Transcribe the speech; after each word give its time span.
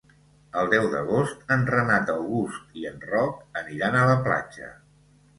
El 0.59 0.69
deu 0.69 0.85
d'agost 0.93 1.51
en 1.55 1.65
Renat 1.73 2.09
August 2.13 2.79
i 2.83 2.87
en 2.91 2.97
Roc 3.11 3.43
aniran 3.61 3.99
a 3.99 4.07
la 4.13 4.17
platja. 4.29 4.71